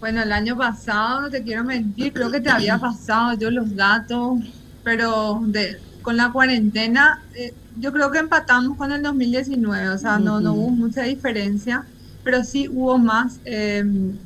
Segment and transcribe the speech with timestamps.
[0.00, 3.74] Bueno, el año pasado, no te quiero mentir, creo que te había pasado yo los
[3.74, 4.38] datos,
[4.84, 10.18] pero de, con la cuarentena, eh, yo creo que empatamos con el 2019, o sea,
[10.20, 11.84] no, no hubo mucha diferencia,
[12.22, 14.16] pero sí hubo más em,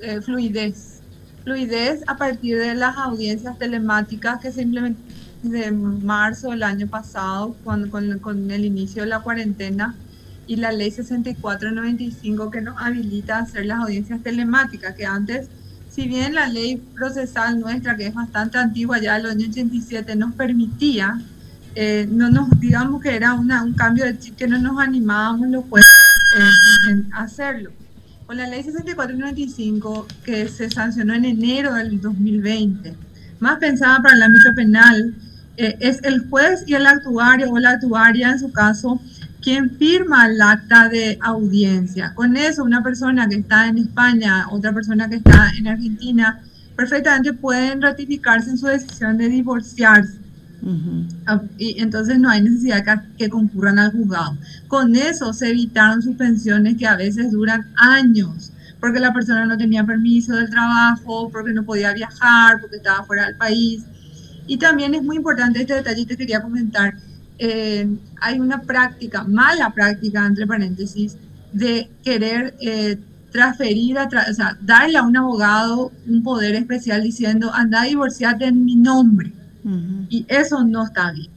[0.00, 1.02] eh, fluidez.
[1.42, 5.08] Fluidez a partir de las audiencias telemáticas que se implementaron
[5.42, 9.96] desde marzo del año pasado, con, con el inicio de la cuarentena
[10.48, 15.48] y la ley 6495 que nos habilita a hacer las audiencias telemáticas, que antes,
[15.90, 20.34] si bien la ley procesal nuestra, que es bastante antigua, ya del año 87, nos
[20.34, 21.20] permitía,
[21.74, 25.48] eh, no nos, digamos que era una, un cambio de chip que no nos animábamos
[25.48, 25.86] los jueces
[26.88, 27.70] en, hacerlo.
[28.26, 32.94] Con la ley 6495 que se sancionó en enero del 2020,
[33.38, 35.14] más pensada para el ámbito penal,
[35.58, 38.98] eh, es el juez y el actuario o la actuaria en su caso
[39.42, 42.12] quien firma el acta de audiencia.
[42.14, 46.40] Con eso, una persona que está en España, otra persona que está en Argentina,
[46.76, 50.18] perfectamente pueden ratificarse en su decisión de divorciarse.
[51.26, 54.36] Ah, y entonces no hay necesidad que, que, concurran al juzgado.
[54.66, 59.84] Con eso se evitaron suspensiones que a veces duran años, porque la persona no tenía
[59.84, 63.84] permiso del trabajo, porque no podía viajar, porque estaba fuera del país.
[64.46, 66.94] Y también es muy importante este detalle, te quería comentar,
[67.38, 67.88] eh,
[68.20, 71.16] hay una práctica, mala práctica, entre paréntesis,
[71.52, 72.98] de querer eh,
[73.30, 78.46] transferir, a o sea, darle a un abogado un poder especial diciendo, anda a divorciarte
[78.46, 79.32] en mi nombre.
[80.08, 81.30] Y eso no está bien.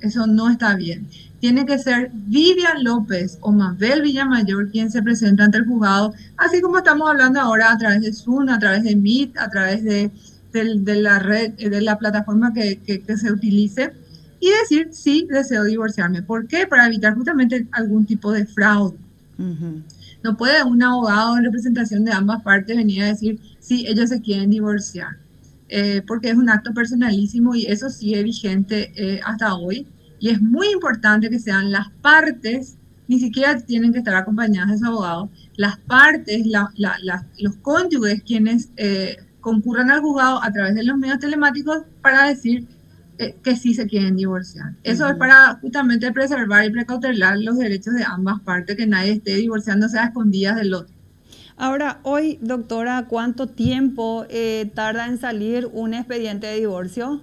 [0.00, 1.06] Eso no está bien.
[1.40, 6.62] Tiene que ser Vivian López o Mabel Villamayor quien se presenta ante el juzgado, así
[6.62, 10.10] como estamos hablando ahora a través de Zoom, a través de Meet, a través de,
[10.52, 13.92] de, la red, de la plataforma que, que, que se utilice
[14.44, 16.22] y decir sí deseo divorciarme.
[16.22, 16.66] ¿Por qué?
[16.66, 18.98] Para evitar justamente algún tipo de fraude.
[20.22, 24.20] No puede un abogado en representación de ambas partes venir a decir sí, ellos se
[24.20, 25.16] quieren divorciar,
[25.70, 29.86] eh, porque es un acto personalísimo y eso sigue vigente eh, hasta hoy.
[30.20, 32.76] Y es muy importante que sean las partes,
[33.08, 36.46] ni siquiera tienen que estar acompañadas de su abogado, las partes,
[37.38, 42.66] los cónyuges quienes eh, concurran al juzgado a través de los medios telemáticos para decir
[43.18, 44.72] eh, que sí se quieren divorciar.
[44.82, 49.36] Eso es para justamente preservar y precautelar los derechos de ambas partes, que nadie esté
[49.36, 50.94] divorciándose a escondidas del otro.
[51.56, 57.20] Ahora, hoy, doctora, ¿cuánto tiempo eh, tarda en salir un expediente de divorcio?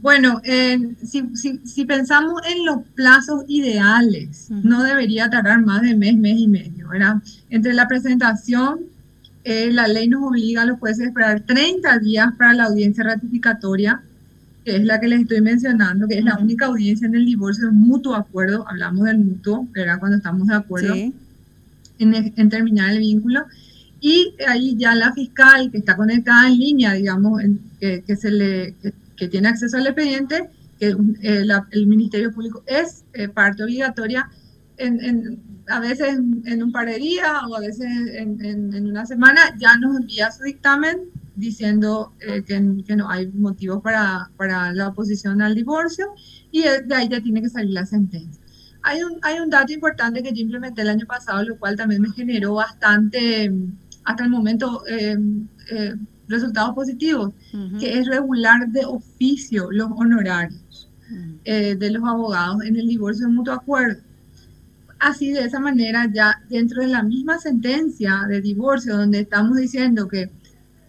[0.00, 1.24] Bueno, si,
[1.64, 6.88] si, pensamos en los plazos ideales, no debería tardar más de mes, mes y medio,
[6.88, 7.16] ¿verdad?
[7.50, 8.80] Entre la presentación,
[9.50, 13.02] eh, la ley nos obliga a los jueces a esperar 30 días para la audiencia
[13.02, 14.02] ratificatoria
[14.68, 17.72] que es la que les estoy mencionando, que es la única audiencia en el divorcio,
[17.72, 20.94] mutuo acuerdo, hablamos del mutuo, era cuando estamos de acuerdo
[21.98, 23.46] en, terminar el vínculo,
[23.98, 27.40] y ahí ya la fiscal que está conectada en línea, digamos,
[27.80, 28.74] que, se le,
[29.16, 34.28] que, tiene acceso al expediente, que eh, el Ministerio Público es eh, parte obligatoria,
[34.76, 37.86] en, a veces en un par de días o a veces
[38.16, 42.60] en, en una semana, ya nos envía su dictamen diciendo eh, que,
[42.96, 46.06] no hay motivos para, para, la oposición al divorcio
[46.50, 48.42] y de ahí ya tiene que salir la sentencia.
[48.82, 52.02] Hay un, hay un dato importante que yo implementé el año pasado, lo cual también
[52.02, 53.52] me generó bastante,
[54.04, 55.16] hasta el momento, eh,
[55.70, 55.94] eh,
[56.28, 57.32] resultados positivos,
[57.80, 60.90] que es regular de oficio los honorarios
[61.42, 64.02] de los abogados en el divorcio de mutuo acuerdo.
[64.98, 70.08] Así, de esa manera, ya dentro de la misma sentencia de divorcio, donde estamos diciendo
[70.08, 70.30] que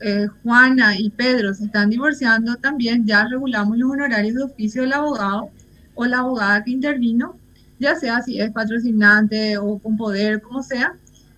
[0.00, 4.92] eh, Juana y Pedro se están divorciando, también ya regulamos los honorarios de oficio del
[4.92, 5.50] abogado
[5.94, 7.36] o la abogada que intervino,
[7.80, 10.94] ya sea si es patrocinante o con poder, como sea.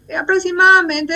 [0.09, 1.15] Eh, aproximadamente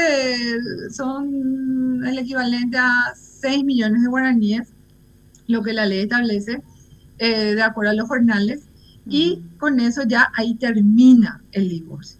[0.90, 4.68] son el equivalente a 6 millones de guaraníes,
[5.46, 6.62] lo que la ley establece,
[7.18, 8.62] eh, de acuerdo a los jornales,
[9.06, 12.18] y con eso ya ahí termina el divorcio.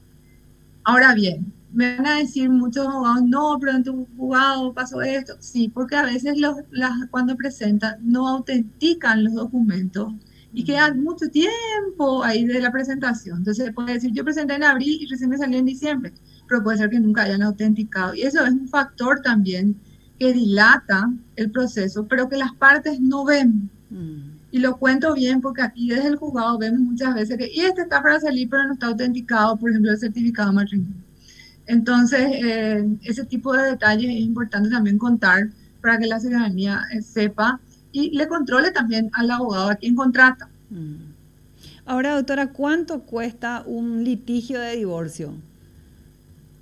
[0.84, 5.34] Ahora bien, me van a decir muchos abogados, no, pero en tu juzgado pasó esto.
[5.41, 10.12] Sí, porque a veces los, las, cuando presentan no autentican los documentos
[10.53, 13.38] y quedan mucho tiempo ahí de la presentación.
[13.38, 16.12] Entonces puede decir, yo presenté en abril y recién me salió en diciembre,
[16.48, 18.15] pero puede ser que nunca hayan autenticado.
[18.15, 19.77] Y eso es un factor también
[20.16, 23.68] que dilata el proceso, pero que las partes no ven.
[23.91, 24.34] Mm.
[24.53, 27.82] Y lo cuento bien porque aquí desde el juzgado vemos muchas veces que, y este
[27.82, 31.03] está para salir, pero no está autenticado, por ejemplo, el certificado de matrimonio.
[31.66, 35.49] Entonces, eh, ese tipo de detalles es importante también contar
[35.81, 37.61] para que la ciudadanía eh, sepa
[37.93, 40.49] y le controle también al abogado a quien contrata.
[40.71, 41.15] Mm.
[41.87, 45.34] Ahora, doctora, ¿cuánto cuesta un litigio de divorcio?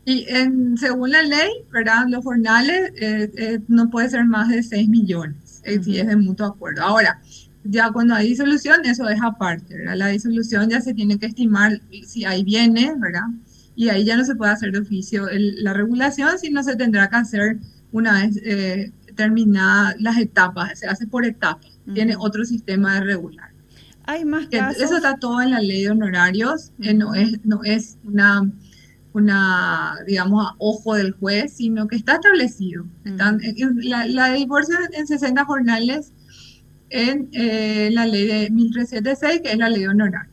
[0.04, 2.06] Y en, según la ley, ¿verdad?
[2.08, 6.46] Los jornales eh, eh, no puede ser más de 6 millones, si es de mutuo
[6.46, 6.82] acuerdo.
[6.82, 7.20] Ahora,
[7.62, 9.96] ya cuando hay disolución, eso es aparte, ¿verdad?
[9.96, 13.28] La disolución ya se tiene que estimar si hay bienes, ¿verdad?
[13.74, 17.16] Y ahí ya no se puede hacer de oficio la regulación, sino se tendrá que
[17.16, 17.58] hacer
[17.90, 23.50] una vez eh, terminadas las etapas, se hace por etapas, tiene otro sistema de regular.
[24.04, 24.82] Hay más casos.
[24.82, 28.50] Eso está todo en la ley de honorarios, no, es, no es una
[29.12, 32.86] una, digamos, a ojo del juez, sino que está establecido.
[33.04, 36.12] la, la, divorcio en 60 jornales
[36.90, 40.31] en eh, la ley de 1376, que es la ley de honorarios.